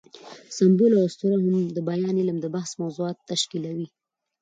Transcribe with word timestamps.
سمبول 0.57 0.91
او 0.97 1.03
اسطوره 1.09 1.37
هم 1.45 1.55
د 1.75 1.77
بیان 1.89 2.15
علم 2.21 2.37
د 2.41 2.45
بحث 2.55 2.71
موضوعات 2.81 3.17
تشکیلوي. 3.31 3.87